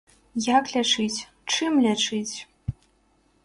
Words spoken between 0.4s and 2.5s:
Як лячыць, чым лячыць?